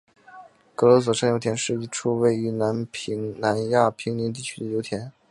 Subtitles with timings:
[0.75, 2.75] 格罗索山油田是一处位于南
[3.69, 5.11] 亚平宁地区的油田。